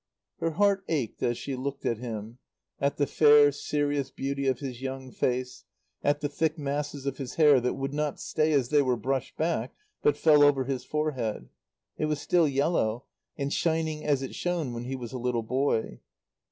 [0.39, 2.39] Her heart ached as she looked at him;
[2.79, 5.63] at the fair, serious beauty of his young face;
[6.03, 9.37] at the thick masses of his hair that would not stay as they were brushed
[9.37, 11.49] back, but fell over his forehead;
[11.99, 13.05] it was still yellow,
[13.37, 15.99] and shining as it shone when he was a little boy.